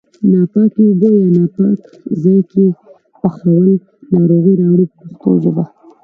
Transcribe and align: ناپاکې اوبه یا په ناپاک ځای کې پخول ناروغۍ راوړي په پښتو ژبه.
ناپاکې 0.31 0.81
اوبه 0.87 1.09
یا 1.17 1.21
په 1.53 1.59
ناپاک 1.63 1.79
ځای 2.21 2.39
کې 2.51 2.65
پخول 3.21 3.69
ناروغۍ 4.13 4.53
راوړي 4.61 4.85
په 4.91 4.95
پښتو 5.01 5.29
ژبه. 5.43 5.63